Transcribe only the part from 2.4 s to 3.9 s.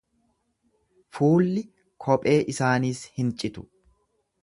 isaaniis hin citu.